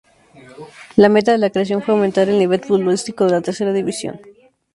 La 0.95 1.09
meta 1.09 1.31
de 1.31 1.37
la 1.37 1.51
creación 1.51 1.83
fue 1.83 1.93
aumentar 1.93 2.27
el 2.27 2.39
nivel 2.39 2.59
futbolístico 2.61 3.25
de 3.25 3.31
la 3.33 3.41
tercera 3.41 3.71
división. 3.71 4.19